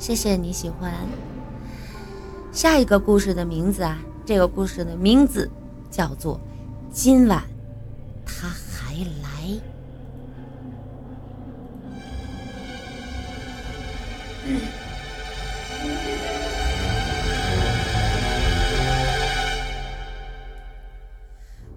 [0.00, 0.94] 谢谢你喜欢。
[2.50, 5.48] 下一个故事的名字啊，这个故事的名字
[5.90, 6.36] 叫做
[6.90, 7.44] 《今晚
[8.24, 9.46] 他还来》。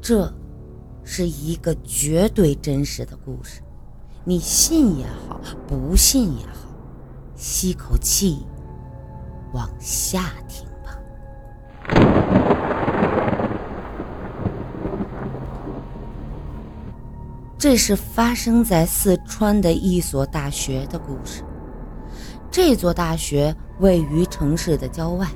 [0.00, 0.32] 这
[1.04, 3.60] 是一个绝对真实的故事，
[4.24, 5.38] 你信也好，
[5.68, 6.65] 不信也好，
[7.36, 8.46] 吸口气，
[9.52, 10.98] 往下听吧。
[17.58, 21.44] 这是发生在四川的一所大学的故事。
[22.50, 25.28] 这座大学位于城市的郊外。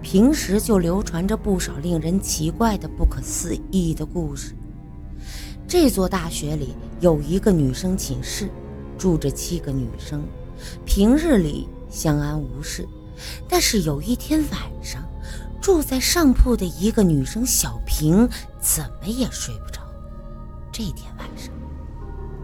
[0.00, 4.54] 平时就流传着不少令人奇怪的、不可思议的故事。
[5.66, 8.48] 这座大学里有一个女生寝室，
[8.98, 10.22] 住着七个女生，
[10.84, 12.86] 平日里相安无事。
[13.48, 15.02] 但是有一天晚上，
[15.60, 18.28] 住在上铺的一个女生小平
[18.60, 19.80] 怎么也睡不着。
[20.72, 21.52] 这天晚上，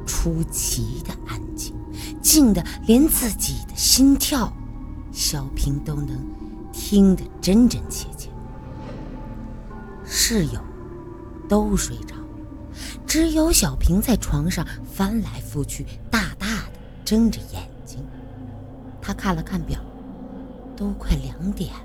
[0.07, 1.75] 出奇的安静，
[2.23, 4.53] 静的连自己的心跳，
[5.13, 6.19] 小平都能。
[6.71, 8.29] 听得真真切切，
[10.07, 10.61] 室友
[11.49, 12.15] 都睡着，
[13.05, 14.65] 只有小平在床上
[14.95, 16.73] 翻来覆去，大大的
[17.05, 17.69] 睁着眼。
[19.09, 19.81] 他看了看表，
[20.77, 21.81] 都快两点了。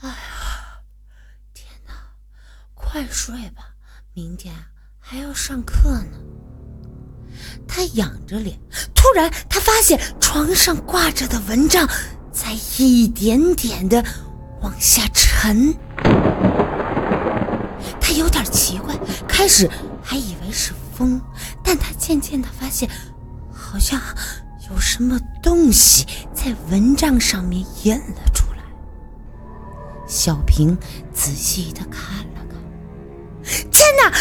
[0.00, 0.80] 哎呀，
[1.52, 1.92] 天哪，
[2.72, 3.74] 快睡吧，
[4.14, 4.54] 明天
[4.98, 6.16] 还要上课呢。
[7.68, 8.58] 他仰着脸，
[8.94, 11.86] 突然他发现床上挂着的蚊帐。
[12.32, 14.02] 在一点点的
[14.62, 15.74] 往下沉，
[18.00, 19.70] 他有点奇怪，开始
[20.02, 21.20] 还以为是风，
[21.62, 22.88] 但他渐渐的发现，
[23.52, 24.00] 好像
[24.70, 28.62] 有什么东西在蚊帐上面印了出来。
[30.06, 30.76] 小平
[31.12, 34.12] 仔细的看了看，天哪，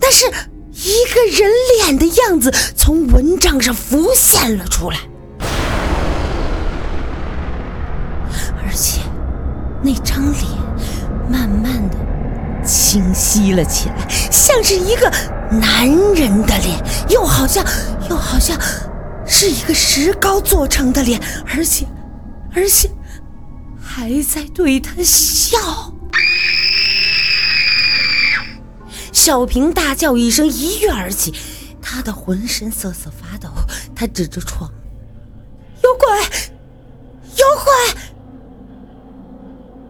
[0.00, 4.98] 那是一个人脸的样子从蚊帐上浮现了出来。
[8.64, 9.00] 而且，
[9.82, 10.44] 那张脸
[11.28, 15.10] 慢慢的清晰了起来，像是一个
[15.50, 17.64] 男人的脸，又好像
[18.08, 18.56] 又好像
[19.34, 21.86] 是一个石膏做成的脸，而且
[22.54, 22.90] 而且
[23.82, 25.58] 还在对他笑。
[29.10, 31.34] 小平大叫一声，一跃而起，
[31.80, 33.48] 他的浑身瑟瑟发抖，
[33.96, 34.70] 他指着床
[35.82, 36.06] ：“有鬼，
[37.38, 37.72] 有鬼！”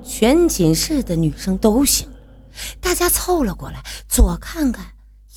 [0.09, 2.15] 全寝室的女生都醒了，
[2.81, 4.87] 大家凑了过来，左看看，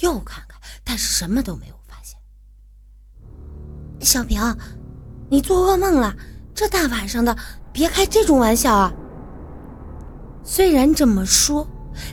[0.02, 1.74] 右看看，但是什么都没有。
[4.06, 4.40] 小平，
[5.30, 6.16] 你做噩梦了？
[6.54, 7.36] 这大晚上的，
[7.74, 8.94] 别开这种玩笑啊！
[10.44, 11.68] 虽然这么说，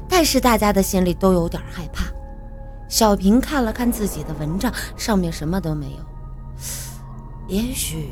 [0.08, 2.06] 但是大家的心里都有点害怕。
[2.88, 5.98] 小平看了看自己的蚊帐，上面什么都没有。
[7.46, 8.08] 也许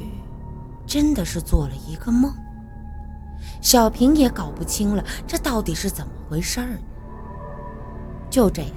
[0.86, 2.32] 真的是做了一个梦。
[3.62, 6.78] 小平也搞不清了，这到底是怎么回事儿呢？
[8.28, 8.70] 就这样，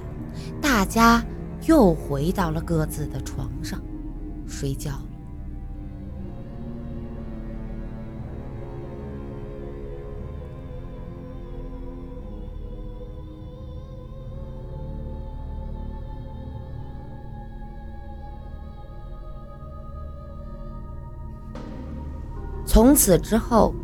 [0.62, 1.22] 大家
[1.66, 3.80] 又回到了各自的床上，
[4.54, 4.92] 睡觉。
[22.64, 23.74] 从此之后。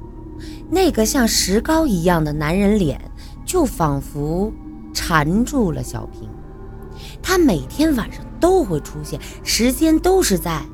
[0.73, 2.99] 那个像石膏一样的男人脸，
[3.45, 4.53] 就仿佛
[4.95, 6.29] 缠住了小平。
[7.21, 10.65] 他每天晚上都会出现，时间都是在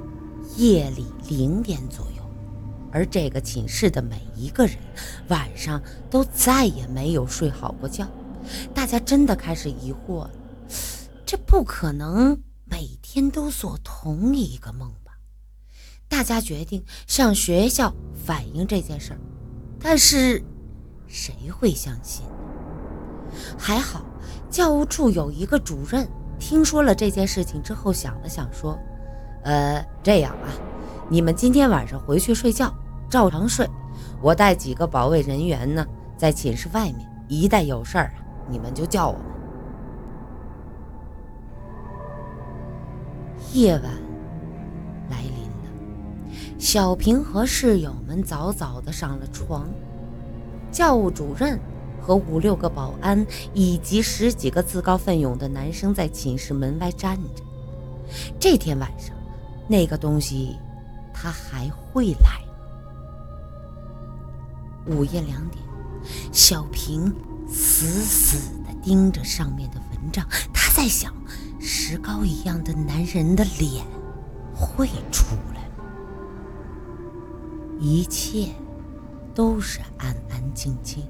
[0.56, 2.22] 夜里零点左右。
[2.92, 4.78] 而这个寝室的每一个人，
[5.28, 8.06] 晚上都再也没有睡好过觉。
[8.72, 10.30] 大家真的开始疑惑了：
[11.26, 15.12] 这不可能每天都做同一个梦吧？
[16.08, 19.18] 大家决定向学校反映这件事儿。
[19.78, 20.42] 但是，
[21.06, 22.24] 谁会相信？
[23.58, 24.06] 还好，
[24.48, 28.78] 教务处有一个主任，听说了这件事情之后，想了想说
[29.42, 30.48] ：“呃，这样啊，
[31.08, 32.72] 你们今天晚上回去睡觉，
[33.08, 33.68] 照常睡。
[34.20, 35.84] 我带几个保卫人员呢，
[36.16, 39.22] 在寝室外面，一旦有事儿啊，你们就叫我们。”
[43.52, 43.84] 夜晚
[45.08, 46.58] 来临了。
[46.58, 49.68] 小平和室友们早早的上了床，
[50.70, 51.58] 教务主任
[52.06, 57.42] 和五六个保安以及十几个自告奋勇的男生在寝室门外站着。
[58.38, 59.12] 这天晚上，
[59.66, 60.56] 那个东西
[61.12, 62.40] 他还会来
[64.86, 65.60] 午夜两点，
[66.32, 67.12] 小平
[67.48, 70.24] 死死地盯着上面的蚊帐，
[70.54, 71.12] 他在想：
[71.58, 73.84] 石膏一样的男人的脸
[74.54, 75.84] 会出来吗？
[77.80, 78.50] 一切
[79.34, 81.02] 都是安安静静，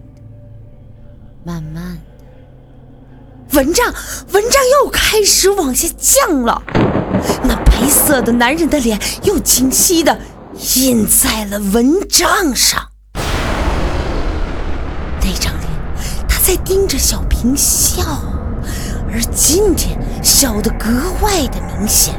[1.47, 3.95] 慢慢的，蚊帐，
[4.33, 6.61] 蚊帐又开始往下降了。
[7.45, 10.19] 那白色的男人的脸又清晰的
[10.75, 12.85] 印在了蚊帐上。
[15.21, 15.71] 那张脸，
[16.29, 18.03] 他在盯着小平笑，
[19.09, 20.89] 而今天笑得格
[21.23, 22.13] 外的明显。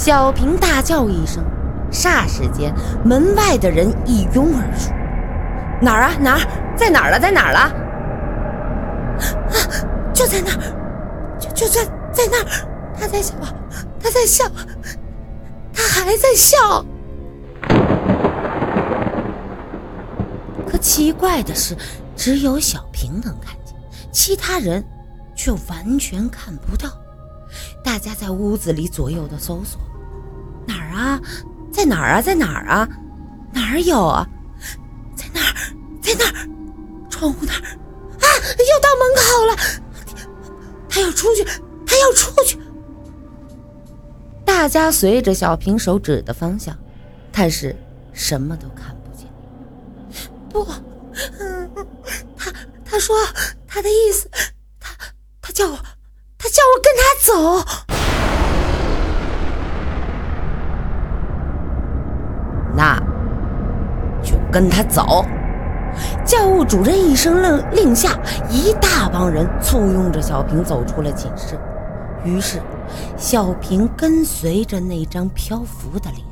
[0.00, 1.44] 小平大叫一声。
[1.92, 2.72] 霎时间，
[3.04, 4.90] 门外的人一拥而出。
[5.82, 6.12] 哪儿啊？
[6.18, 6.40] 哪儿？
[6.74, 7.20] 在哪儿了？
[7.20, 7.60] 在哪儿了？
[7.60, 9.52] 啊！
[10.14, 12.46] 就在那儿，就就在在那儿。
[12.98, 13.34] 他在笑，
[14.02, 14.46] 他在笑，
[15.74, 16.82] 他还在笑。
[20.66, 21.76] 可奇怪的是，
[22.16, 23.76] 只有小平能看见，
[24.10, 24.82] 其他人
[25.34, 26.88] 却完全看不到。
[27.84, 29.80] 大家在屋子里左右的搜索，
[31.00, 31.20] 啊？
[31.72, 32.20] 在哪儿啊？
[32.22, 32.88] 在哪儿啊？
[33.52, 34.26] 哪儿有啊？
[35.16, 35.54] 在哪儿，
[36.02, 36.48] 在哪儿，
[37.08, 38.26] 窗户那儿啊！
[38.58, 39.56] 又到门口了，
[40.88, 41.44] 他要出去，
[41.86, 42.58] 他要出去。
[44.44, 46.76] 大家随着小平手指的方向，
[47.32, 47.74] 但是
[48.12, 49.26] 什么都看不见。
[50.50, 50.66] 不，
[52.36, 52.52] 他
[52.84, 53.16] 他说
[53.66, 54.28] 他的意思，
[54.78, 54.90] 他
[55.40, 55.78] 他叫我，
[56.36, 57.32] 他叫我跟他走。
[62.76, 62.98] 那
[64.22, 65.24] 就跟他走。
[66.24, 68.18] 教务主任一声令令下，
[68.48, 71.58] 一大帮人簇拥着小平走出了寝室。
[72.24, 72.60] 于是，
[73.16, 76.22] 小平跟随着那张漂浮的脸，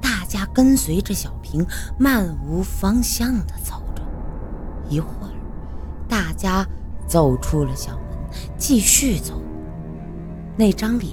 [0.00, 1.64] 大家跟随着小平
[1.98, 4.02] 漫无方向地走着。
[4.88, 5.30] 一会儿，
[6.08, 6.66] 大家
[7.06, 8.18] 走出了小门，
[8.56, 9.40] 继续走。
[10.56, 11.12] 那张脸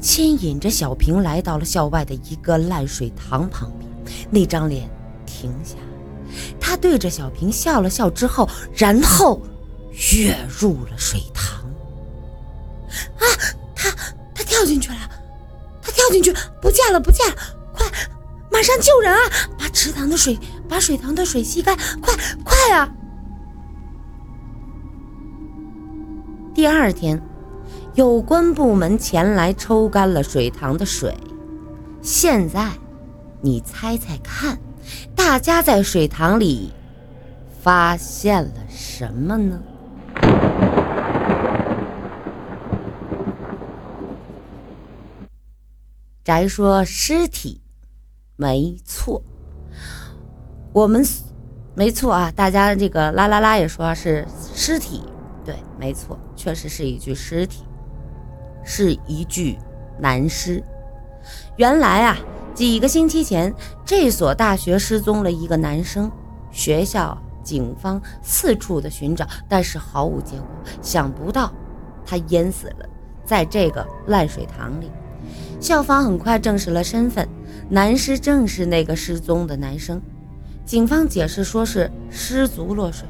[0.00, 3.90] 牵引着小平来到了校外的一个烂水塘旁边。
[4.30, 4.88] 那张脸
[5.26, 5.76] 停下，
[6.66, 9.38] 他对着小平笑了笑，之后，然后
[10.14, 11.62] 跃入了水塘。
[13.18, 13.24] 啊！
[13.76, 13.90] 他
[14.34, 14.96] 他跳进去了，
[15.82, 17.34] 他跳进去不见了，不见了！
[17.74, 17.86] 快，
[18.50, 19.20] 马上救人啊！
[19.58, 21.76] 把池塘的水，把水塘的水吸干！
[22.00, 22.90] 快快啊！
[26.54, 27.22] 第二天，
[27.92, 31.14] 有关部门前来抽干了水塘的水，
[32.00, 32.70] 现在。
[33.42, 34.58] 你猜猜看，
[35.14, 36.72] 大家在水塘里
[37.62, 39.60] 发现了什么呢？
[46.22, 47.60] 宅说：“尸体，
[48.36, 49.22] 没错。
[50.72, 51.04] 我们
[51.74, 55.02] 没错啊，大家这个啦啦啦也说是尸体，
[55.44, 57.64] 对，没错，确实是一具尸体，
[58.64, 59.58] 是一具
[59.98, 60.62] 男尸。
[61.56, 62.18] 原来啊。”
[62.54, 63.52] 几个星期前，
[63.84, 66.08] 这所大学失踪了一个男生，
[66.52, 70.46] 学校、警方四处的寻找，但是毫无结果。
[70.80, 71.52] 想不到
[72.06, 72.88] 他淹死了，
[73.24, 74.88] 在这个烂水塘里。
[75.58, 77.28] 校方很快证实了身份，
[77.68, 80.00] 男尸正是那个失踪的男生。
[80.64, 83.08] 警方解释说是失足落水。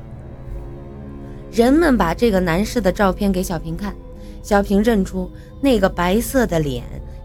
[1.53, 3.95] 人们把这个男尸的照片给小平看，
[4.43, 5.31] 小平认出
[5.61, 6.83] 那个白色的脸。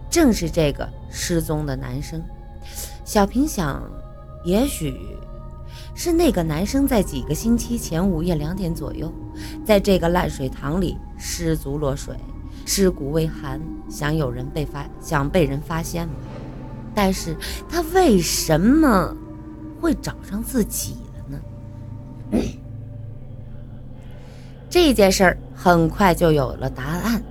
[0.10, 2.22] 正是这个失踪的男生，
[3.06, 3.84] 小平想，
[4.44, 4.98] 也许
[5.94, 9.14] 是那个男生在几个星期前午夜两点左右，
[9.66, 12.16] 在这个烂水塘里失足落水，
[12.66, 16.14] 尸骨未寒，想有人被发，想被人发现吗？
[16.96, 17.38] 但是
[17.70, 19.16] 他为什么
[19.80, 22.42] 会找上自己了呢？
[24.70, 27.24] 这件事儿很快就有了答案。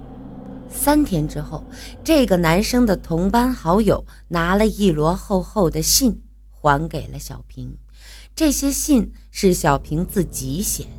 [0.78, 1.64] 三天之后，
[2.04, 7.76] 这个男生的同班好友拿了一摞厚厚的信还给了小平。
[8.32, 10.90] 这些信是小平自己写的。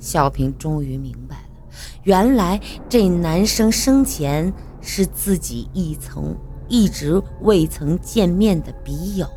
[0.00, 1.70] 小平终于明白了，
[2.04, 4.50] 原来这男生生前
[4.80, 6.34] 是自己一曾
[6.66, 9.28] 一直未曾见面的笔友。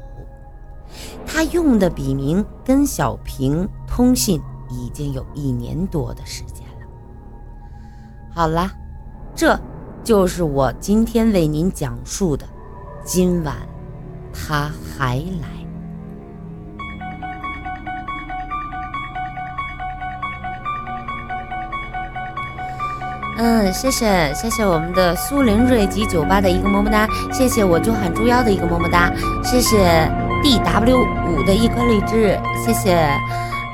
[1.27, 4.41] 他用的笔名跟小平通信
[4.71, 6.87] 已经有一年多的时间了。
[8.33, 8.71] 好了。
[9.35, 9.59] 这，
[10.03, 12.45] 就是我今天为您讲述的。
[13.03, 13.53] 今晚，
[14.33, 15.47] 他还来。
[23.37, 29.11] 嗯，谢谢谢谢我们的苏林瑞吉酒吧的一个么么哒，谢谢我就喊猪妖的一个么么哒，
[29.43, 30.09] 谢谢
[30.41, 32.95] D W 五的一颗荔枝，谢谢，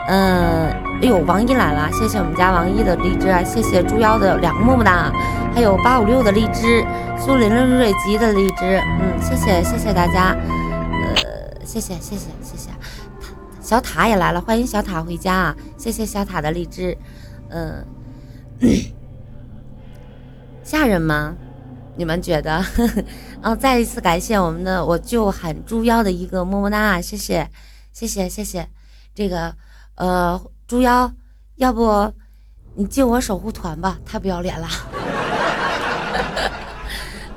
[0.08, 0.68] 嗯，
[1.02, 5.12] 哎呦，王一来了，谢谢我们家王一的荔枝啊，谢谢猪妖的两个么么哒。
[5.54, 6.86] 还有八五六的荔枝，
[7.20, 12.70] 苏林瑞吉的荔枝，嗯，谢谢谢谢大家，呃，谢谢谢谢谢谢，
[13.62, 16.98] 小塔也来了，欢迎小塔回家啊，谢谢小塔的荔枝，
[17.50, 17.86] 嗯。
[20.64, 21.36] 吓人吗？
[21.98, 22.64] 你们觉得？
[23.44, 27.50] 哦，再一次感谢我们的我就喊猪妖的一个么么哒，谢谢，
[27.92, 28.70] 谢谢，谢谢。
[29.14, 29.54] 这个
[29.96, 31.12] 呃，猪妖，
[31.56, 32.14] 要不
[32.76, 34.00] 你进我守护团吧？
[34.06, 34.68] 太不要脸了。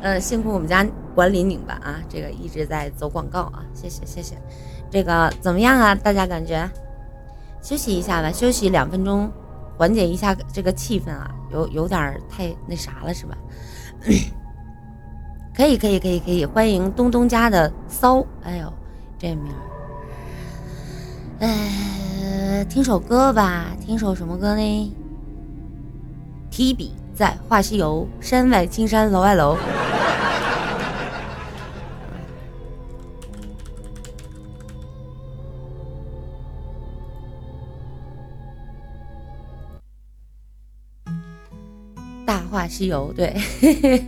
[0.04, 4.36] 嗯，辛苦我们家管理拧巴啊，这个一直在走广告啊，谢谢，谢谢。
[4.90, 5.94] 这个怎么样啊？
[5.94, 6.70] 大家感觉？
[7.62, 9.32] 休息一下吧，休息两分钟。
[9.78, 13.34] 缓解一下这个气氛啊，有有点太那啥了是吧？
[15.56, 18.70] 可以可以可以可以，欢迎东东家的骚，哎呦
[19.18, 19.54] 这名，
[21.38, 24.94] 呃，听首歌吧，听首什么歌呢？
[26.50, 29.56] 提笔在画西游，山外青山楼外楼。
[42.34, 43.32] 《大话西游》对，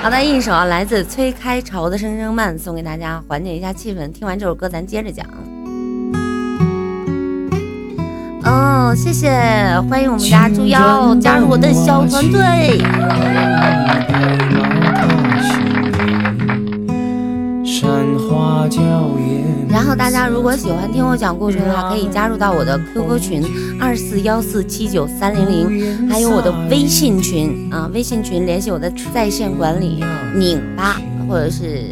[0.00, 4.12] 好的，一首来自崔开潮的《声声慢》送给大家，缓解一下气氛。
[4.12, 5.26] 听完这首歌，咱接着讲。
[8.44, 9.28] 哦，谢谢，
[9.90, 12.78] 欢迎我们家猪妖加入我的小团队。
[19.92, 23.44] 后大家如果喜欢听我讲故事的话，可以加入到我的 QQ 群
[23.78, 30.02] 二四幺四七九三零零，还有我的微信群啊，微信群联系我的在线管理
[30.34, 31.90] 拧巴，或者是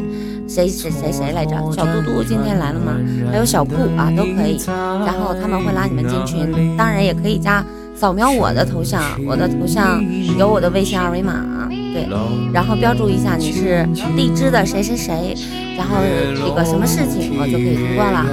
[0.48, 1.52] 谁谁谁谁来着？
[1.72, 2.96] 小嘟嘟今天来了吗？
[3.30, 4.58] 还有小布啊，都可以。
[4.66, 7.62] 然后他们会拉你们进群，当然也可以加
[7.94, 10.02] 扫描我的头像，我的头像
[10.38, 11.68] 有我的微信二维码。
[11.92, 12.06] 对，
[12.52, 15.34] 然后标注一下你是荔枝的谁谁谁，
[15.76, 15.96] 然后
[16.36, 18.24] 这个什么事情，我就可以通过了。